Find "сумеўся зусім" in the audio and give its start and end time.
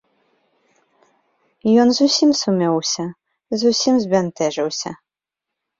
2.41-3.93